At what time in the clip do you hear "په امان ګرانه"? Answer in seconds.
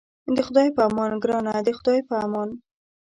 0.75-1.53